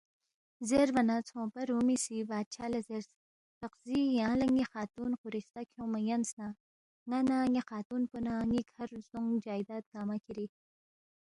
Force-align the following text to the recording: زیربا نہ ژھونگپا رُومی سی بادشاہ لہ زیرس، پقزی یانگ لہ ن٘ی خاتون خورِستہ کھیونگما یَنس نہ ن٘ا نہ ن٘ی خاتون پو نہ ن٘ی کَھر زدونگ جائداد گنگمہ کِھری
زیربا 0.67 1.01
نہ 1.09 1.15
ژھونگپا 1.27 1.61
رُومی 1.69 1.97
سی 2.03 2.15
بادشاہ 2.29 2.69
لہ 2.71 2.79
زیرس، 2.87 3.09
پقزی 3.59 3.99
یانگ 4.17 4.37
لہ 4.39 4.47
ن٘ی 4.53 4.63
خاتون 4.71 5.11
خورِستہ 5.19 5.59
کھیونگما 5.71 5.99
یَنس 6.09 6.29
نہ 6.39 6.47
ن٘ا 7.09 7.19
نہ 7.29 7.37
ن٘ی 7.51 7.61
خاتون 7.69 8.01
پو 8.09 8.17
نہ 8.25 8.33
ن٘ی 8.49 8.61
کَھر 8.71 8.89
زدونگ 9.05 9.33
جائداد 9.45 9.83
گنگمہ 9.91 10.17
کِھری 10.23 10.45